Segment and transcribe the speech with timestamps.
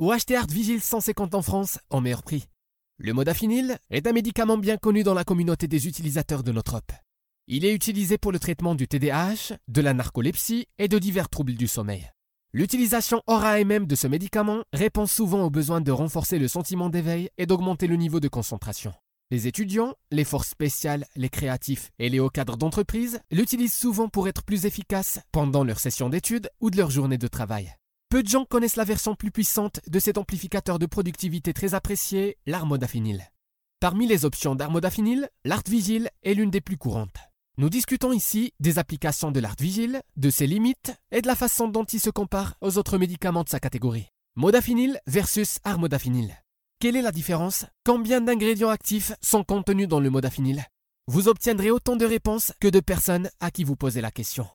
[0.00, 2.48] ou acheter Artvigil 150 en France en meilleur prix.
[2.96, 6.92] Le modafinil est un médicament bien connu dans la communauté des utilisateurs de Notrope.
[7.46, 11.54] Il est utilisé pour le traitement du TDAH, de la narcolepsie et de divers troubles
[11.54, 12.10] du sommeil.
[12.52, 17.28] L'utilisation aura même de ce médicament répond souvent au besoin de renforcer le sentiment d'éveil
[17.38, 18.92] et d'augmenter le niveau de concentration.
[19.30, 24.28] Les étudiants, les forces spéciales, les créatifs et les hauts cadres d'entreprise l'utilisent souvent pour
[24.28, 27.72] être plus efficaces pendant leur session d'études ou de leur journée de travail.
[28.10, 32.38] Peu de gens connaissent la version plus puissante de cet amplificateur de productivité très apprécié,
[32.44, 33.30] l'armodafinil.
[33.78, 37.20] Parmi les options d'armodafinil, l'Artvigil est l'une des plus courantes.
[37.56, 41.84] Nous discutons ici des applications de l'Artvigil, de ses limites et de la façon dont
[41.84, 44.08] il se compare aux autres médicaments de sa catégorie.
[44.34, 46.34] Modafinil versus armodafinil.
[46.80, 47.64] Quelle est la différence?
[47.86, 50.64] Combien d'ingrédients actifs sont contenus dans le modafinil
[51.06, 54.48] Vous obtiendrez autant de réponses que de personnes à qui vous posez la question.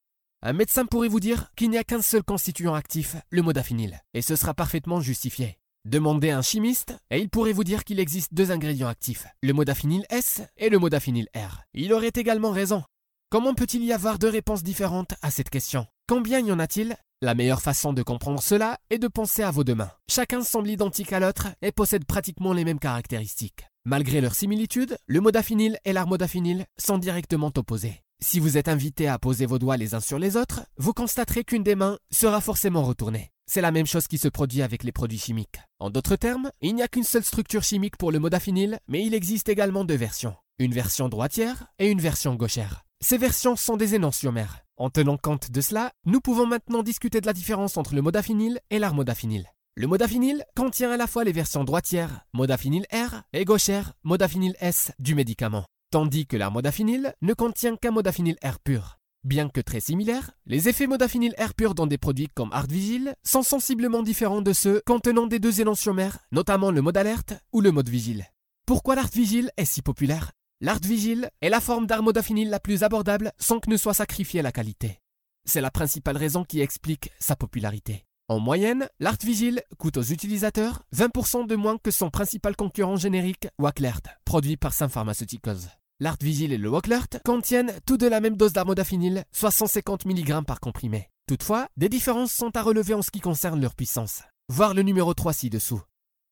[0.48, 4.22] Un médecin pourrait vous dire qu'il n'y a qu'un seul constituant actif, le modafinil, et
[4.22, 5.58] ce sera parfaitement justifié.
[5.86, 9.54] Demandez à un chimiste et il pourrait vous dire qu'il existe deux ingrédients actifs, le
[9.54, 11.64] modafinil S et le modafinil R.
[11.74, 12.84] Il aurait également raison.
[13.32, 15.88] Comment peut-il y avoir deux réponses différentes à cette question?
[16.08, 16.96] Combien y en a-t-il?
[17.24, 19.94] La meilleure façon de comprendre cela est de penser à vos deux mains.
[20.08, 23.66] Chacun semble identique à l'autre et possède pratiquement les mêmes caractéristiques.
[23.84, 28.05] Malgré leurs similitudes, le modafinil et l'armodafinil sont directement opposés.
[28.22, 31.44] Si vous êtes invité à poser vos doigts les uns sur les autres, vous constaterez
[31.44, 33.32] qu'une des mains sera forcément retournée.
[33.46, 35.60] C'est la même chose qui se produit avec les produits chimiques.
[35.80, 39.14] En d'autres termes, il n'y a qu'une seule structure chimique pour le modafinil, mais il
[39.14, 40.36] existe également deux versions.
[40.58, 42.84] Une version droitière et une version gauchère.
[43.02, 44.62] Ces versions sont des énantiomères.
[44.78, 48.60] En tenant compte de cela, nous pouvons maintenant discuter de la différence entre le modafinil
[48.72, 49.46] et l'armodafinil.
[49.76, 54.94] Le modafinil contient à la fois les versions droitières, modafinil R, et gauchères, modafinil S
[55.00, 59.00] du médicament, tandis que l'armodafinil ne contient qu'un modafinil R pur.
[59.24, 63.44] Bien que très similaires, les effets modafinil R pur dans des produits comme Artvigil sont
[63.44, 67.88] sensiblement différents de ceux contenant des deux énantiomères, notamment le mode alerte ou le mode
[67.88, 68.26] vigile.
[68.66, 70.34] Pourquoi l'Artvigil est si populaire?
[70.60, 74.52] L'Art Vigil est la forme d'armodafinil la plus abordable sans que ne soit sacrifiée la
[74.52, 75.00] qualité.
[75.46, 78.04] C'est la principale raison qui explique sa popularité.
[78.28, 83.48] En moyenne, l'Art Vigil coûte aux utilisateurs 20% de moins que son principal concurrent générique,
[83.60, 85.70] Wacklert, produit par Sun Pharmaceuticals.
[86.02, 90.44] L'Art Vigil et le Wacklert contiennent tous de la même dose d'armodafinil, soit 150 mg
[90.44, 91.10] par comprimé.
[91.26, 94.24] Toutefois, des différences sont à relever en ce qui concerne leur puissance.
[94.50, 95.82] Voir le numéro 3 ci-dessous.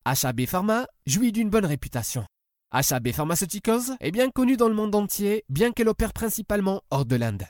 [0.03, 2.25] HAB Pharma jouit d'une bonne réputation.
[2.72, 7.16] HAB Pharmaceuticals est bien connue dans le monde entier, bien qu'elle opère principalement hors de
[7.16, 7.45] l'Inde.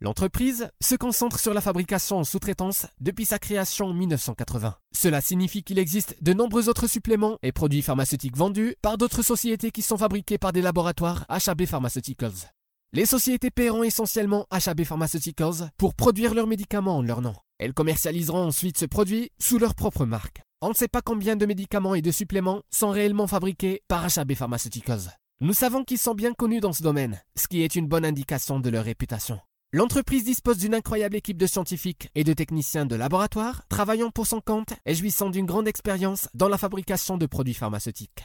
[0.00, 4.74] L'entreprise se concentre sur la fabrication en sous-traitance depuis sa création en 1980.
[4.92, 9.70] Cela signifie qu'il existe de nombreux autres suppléments et produits pharmaceutiques vendus par d'autres sociétés
[9.70, 12.52] qui sont fabriqués par des laboratoires HAB Pharmaceuticals.
[12.92, 17.34] Les sociétés paieront essentiellement HAB Pharmaceuticals pour produire leurs médicaments en leur nom.
[17.58, 20.42] Elles commercialiseront ensuite ce produit sous leur propre marque.
[20.60, 24.34] On ne sait pas combien de médicaments et de suppléments sont réellement fabriqués par HAB
[24.34, 25.16] Pharmaceuticals.
[25.40, 28.60] Nous savons qu'ils sont bien connus dans ce domaine, ce qui est une bonne indication
[28.60, 29.40] de leur réputation.
[29.74, 34.40] L'entreprise dispose d'une incroyable équipe de scientifiques et de techniciens de laboratoire travaillant pour son
[34.40, 38.22] compte et jouissant d'une grande expérience dans la fabrication de produits pharmaceutiques.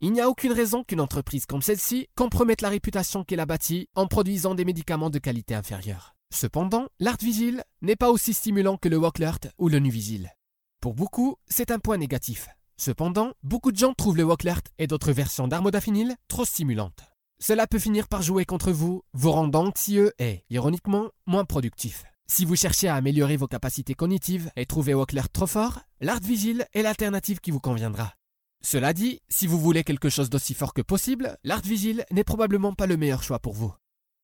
[0.00, 3.86] Il n'y a aucune raison qu'une entreprise comme celle-ci compromette la réputation qu'elle a bâtie
[3.94, 6.16] en produisant des médicaments de qualité inférieure.
[6.34, 10.32] Cependant, l'Artvigil n'est pas aussi stimulant que le Wocklert ou le Nuvigil.
[10.80, 12.48] Pour beaucoup, c'est un point négatif.
[12.76, 17.07] Cependant, beaucoup de gens trouvent le Wocklert et d'autres versions d'armodafinil trop stimulantes.
[17.40, 22.04] Cela peut finir par jouer contre vous, vous rendant anxieux et, ironiquement, moins productif.
[22.26, 26.66] Si vous cherchez à améliorer vos capacités cognitives et trouvez Wocklert trop fort, l'Art Vigil
[26.74, 28.12] est l'alternative qui vous conviendra.
[28.60, 32.74] Cela dit, si vous voulez quelque chose d'aussi fort que possible, l'Art Vigil n'est probablement
[32.74, 33.72] pas le meilleur choix pour vous.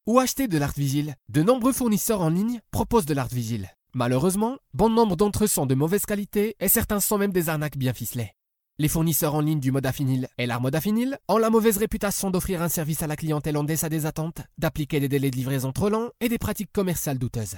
[0.07, 3.71] Où acheter de l'Art Vigil De nombreux fournisseurs en ligne proposent de l'Art Vigil.
[3.95, 7.79] Malheureusement, bon nombre d'entre eux sont de mauvaise qualité et certains sont même des arnaques
[7.79, 8.33] bien ficelées.
[8.81, 13.05] Les fournisseurs en ligne du modafinil et l'armodafinil ont la mauvaise réputation d'offrir un service
[13.05, 16.29] à la clientèle en deçà des attentes, d'appliquer des délais de livraison trop longs et
[16.29, 17.55] des pratiques commerciales douteuses.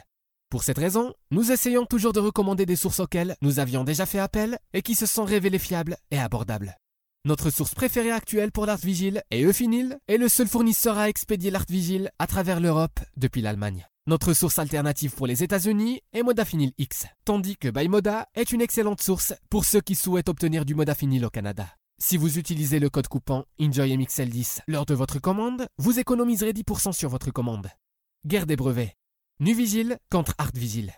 [0.51, 4.19] Pour cette raison, nous essayons toujours de recommander des sources auxquelles nous avions déjà fait
[4.19, 6.77] appel et qui se sont révélées fiables et abordables.
[7.25, 11.51] Notre source préférée actuelle pour l'Art Vigil est Eufinil et le seul fournisseur à expédier
[11.51, 13.89] l'Art Vigil à travers l'Europe depuis l'Allemagne.
[14.09, 19.03] Notre source alternative pour les États-Unis est Modafinil X, tandis que BuyModa est une excellente
[19.03, 21.67] source pour ceux qui souhaitent obtenir du Modafinil au Canada.
[21.99, 27.09] Si vous utilisez le code coupon ENJOYMXL10 lors de votre commande, vous économiserez 10% sur
[27.09, 27.69] votre commande.
[28.25, 28.95] Guerre des brevets.
[29.41, 30.93] Nuvigil contre Artvigil.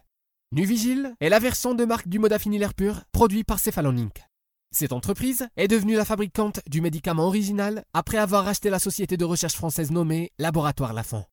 [0.52, 4.22] Nuvigil est la version de marque du Modafinil Air pur produit par Cephalon Inc.
[4.70, 9.24] Cette entreprise est devenue la fabricante du médicament original après avoir racheté la société de
[9.24, 11.24] recherche française nommée Laboratoire Lafont.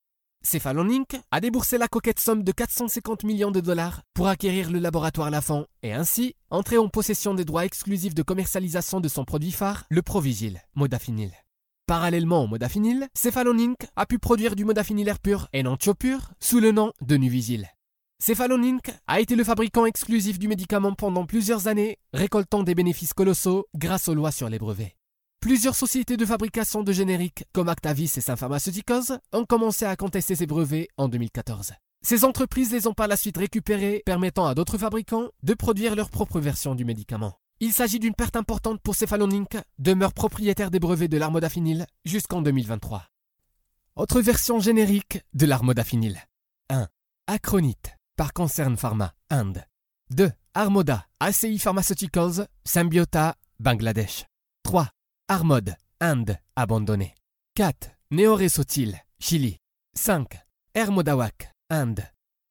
[0.46, 1.20] Cephalon Inc.
[1.32, 5.66] a déboursé la coquette somme de 450 millions de dollars pour acquérir le laboratoire Lafont
[5.82, 10.04] et ainsi entrer en possession des droits exclusifs de commercialisation de son produit phare, le
[10.04, 11.32] Provigil, modafinil.
[11.88, 13.88] Parallèlement au modafinil, Cephalon Inc.
[13.96, 17.68] a pu produire du modafinil air pur et non pur sous le nom de Nuvigil.
[18.24, 18.92] Cephalon Inc.
[19.08, 24.10] a été le fabricant exclusif du médicament pendant plusieurs années, récoltant des bénéfices colossaux grâce
[24.10, 24.96] aux lois sur les brevets.
[25.46, 30.36] Plusieurs sociétés de fabrication de génériques, comme Actavis et Sun Pharmaceuticals, ont commencé à contester
[30.36, 31.74] ces brevets en 2014.
[32.02, 36.10] Ces entreprises les ont par la suite récupérés, permettant à d'autres fabricants de produire leur
[36.10, 37.38] propre version du médicament.
[37.60, 42.42] Il s'agit d'une perte importante pour Cephalon Inc., demeure propriétaire des brevets de l'armodafinil jusqu'en
[42.42, 43.06] 2023.
[43.98, 46.24] Autre version générique de l'armodafinil.
[46.72, 46.88] 1.
[47.28, 49.64] Acronite, par Concern Pharma, Inde.
[50.10, 50.32] 2.
[50.56, 54.26] Armoda, ACI Pharmaceuticals, Symbiota, Bangladesh.
[55.28, 55.36] 3.
[55.36, 57.16] Armode, Inde, abandonné.
[57.56, 57.90] 4.
[58.12, 59.58] Neoresotil, Chili.
[59.98, 60.28] 5.
[60.74, 62.04] Hermodawak, Inde.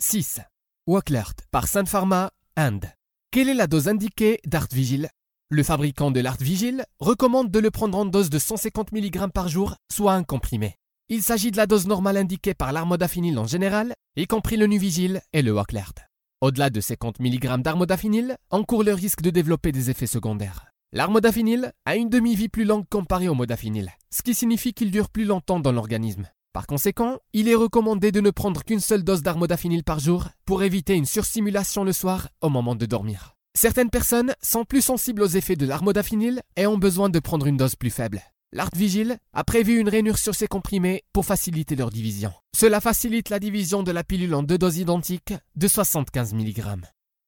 [0.03, 0.41] 6.
[0.87, 2.87] Waklert, par Sun Pharma, Inde.
[3.31, 5.09] Quelle est la dose indiquée d'Artvigil?
[5.51, 9.77] Le fabricant de l'Artvigil recommande de le prendre en dose de 150 mg par jour,
[9.93, 10.75] soit un comprimé.
[11.09, 15.21] Il s'agit de la dose normale indiquée par l'armodafinil en général, y compris le Nuvigil
[15.33, 15.95] et le Waklert.
[16.41, 20.74] Au-delà de 50 mg d'armodafinil, encourt le risque de développer des effets secondaires.
[20.97, 25.25] L'armodafinil a une demi-vie plus longue comparée au modafinil, ce qui signifie qu'il dure plus
[25.25, 26.31] longtemps dans l'organisme.
[26.53, 30.63] Par conséquent, il est recommandé de ne prendre qu'une seule dose d'armodafinil par jour pour
[30.63, 33.35] éviter une surstimulation le soir au moment de dormir.
[33.59, 37.57] Certaines personnes sont plus sensibles aux effets de l'armodafinil et ont besoin de prendre une
[37.57, 38.23] dose plus faible.
[38.53, 42.33] L'Artvigil a prévu une rainure sur ces comprimés pour faciliter leur division.
[42.57, 46.63] Cela facilite la division de la pilule en deux doses identiques de 75 mg.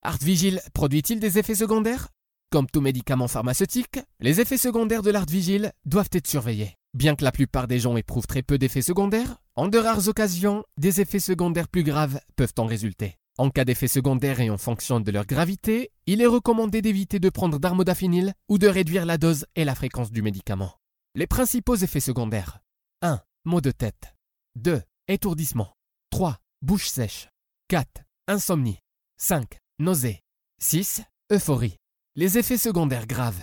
[0.03, 2.11] Artvigil produit-il des effets secondaires?
[2.57, 6.75] Comme tout médicament pharmaceutique, les effets secondaires de l'Artvigil doivent être surveillés.
[6.95, 10.65] Bien que la plupart des gens éprouvent très peu d'effets secondaires, en de rares occasions,
[10.79, 13.19] des effets secondaires plus graves peuvent en résulter.
[13.37, 17.29] En cas d'effets secondaires et en fonction de leur gravité, il est recommandé d'éviter de
[17.29, 20.73] prendre d'armodafinil ou de réduire la dose et la fréquence du médicament.
[21.15, 22.61] Les principaux effets secondaires
[23.03, 23.21] 1.
[23.45, 24.15] Maux de tête
[24.55, 24.81] 2.
[25.09, 25.75] Étourdissement
[26.09, 26.39] 3.
[26.63, 27.29] Bouche sèche
[27.69, 27.87] 4.
[28.29, 28.79] Insomnie
[29.19, 29.59] 5.
[29.79, 30.23] Nausée
[30.59, 31.03] 6.
[31.31, 31.77] Euphorie
[32.17, 33.43] les effets secondaires graves.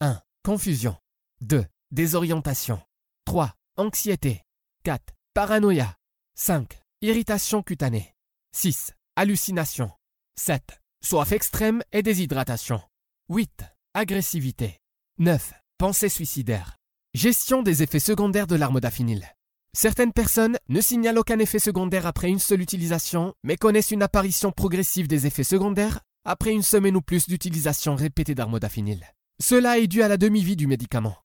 [0.00, 0.18] 1.
[0.42, 0.96] Confusion.
[1.42, 1.62] 2.
[1.90, 2.80] Désorientation.
[3.26, 3.54] 3.
[3.76, 4.40] Anxiété.
[4.84, 5.12] 4.
[5.34, 5.94] Paranoïa.
[6.34, 6.80] 5.
[7.02, 8.14] Irritation cutanée.
[8.52, 8.92] 6.
[9.16, 9.90] Hallucination.
[10.36, 10.62] 7.
[11.04, 12.80] Soif extrême et déshydratation.
[13.28, 13.62] 8.
[13.92, 14.80] Agressivité.
[15.18, 15.52] 9.
[15.76, 16.78] Pensée suicidaire.
[17.12, 19.28] Gestion des effets secondaires de l'armodafinil.
[19.74, 24.50] Certaines personnes ne signalent aucun effet secondaire après une seule utilisation, mais connaissent une apparition
[24.50, 29.04] progressive des effets secondaires après une semaine ou plus d'utilisation répétée d'armodafinil.
[29.42, 31.16] Cela est dû à la demi-vie du médicament.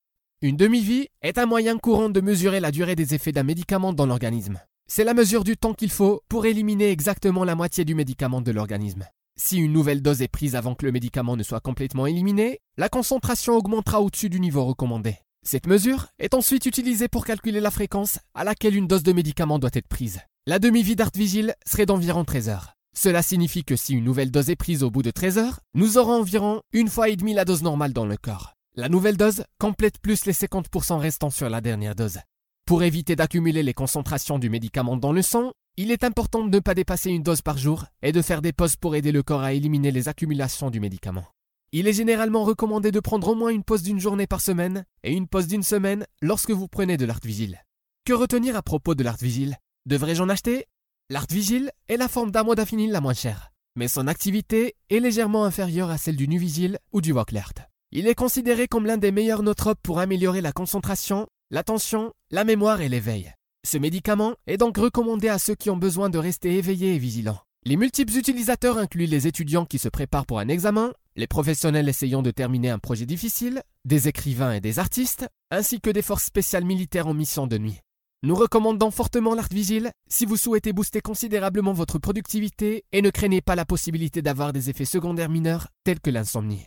[0.41, 4.05] Une demi-vie est un moyen courant de mesurer la durée des effets d'un médicament dans
[4.05, 4.59] l'organisme.
[4.87, 8.51] C'est la mesure du temps qu'il faut pour éliminer exactement la moitié du médicament de
[8.51, 9.05] l'organisme.
[9.39, 12.89] Si une nouvelle dose est prise avant que le médicament ne soit complètement éliminé, la
[12.89, 15.17] concentration augmentera au-dessus du niveau recommandé.
[15.45, 19.59] Cette mesure est ensuite utilisée pour calculer la fréquence à laquelle une dose de médicament
[19.59, 20.19] doit être prise.
[20.47, 22.78] La demi-vie d'Artvigil serait d'environ 13 heures.
[23.01, 25.97] Cela signifie que si une nouvelle dose est prise au bout de 13 heures, nous
[25.97, 28.55] aurons environ une fois et demie la dose normale dans le corps.
[28.75, 32.19] La nouvelle dose complète plus les 50% restants sur la dernière dose.
[32.65, 36.59] Pour éviter d'accumuler les concentrations du médicament dans le sang, il est important de ne
[36.59, 39.43] pas dépasser une dose par jour et de faire des pauses pour aider le corps
[39.43, 41.27] à éliminer les accumulations du médicament.
[41.71, 45.13] Il est généralement recommandé de prendre au moins une pause d'une journée par semaine et
[45.13, 47.63] une pause d'une semaine lorsque vous prenez de l'Artvigil.
[48.03, 50.65] Que retenir à propos de l'Artvigil Devrais-je en acheter?
[51.11, 55.97] L'Artvigil est la forme d'armodafinil la moins chère, mais son activité est légèrement inférieure à
[55.97, 57.53] celle du Nuvigil ou du Waklert.
[57.91, 62.81] Il est considéré comme l'un des meilleurs notropes pour améliorer la concentration, l'attention, la mémoire
[62.81, 63.33] et l'éveil.
[63.65, 67.41] Ce médicament est donc recommandé à ceux qui ont besoin de rester éveillés et vigilants.
[67.65, 72.21] Les multiples utilisateurs incluent les étudiants qui se préparent pour un examen, les professionnels essayant
[72.21, 76.65] de terminer un projet difficile, des écrivains et des artistes, ainsi que des forces spéciales
[76.65, 77.79] militaires en mission de nuit.
[78.21, 83.39] Nous recommandons fortement l'Art Vigile si vous souhaitez booster considérablement votre productivité et ne craignez
[83.39, 86.65] pas la possibilité d'avoir des effets secondaires mineurs tels que l'insomnie.